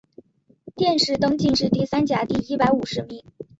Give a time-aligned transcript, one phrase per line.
[0.75, 3.23] 殿试登进士第三甲第一百五十名。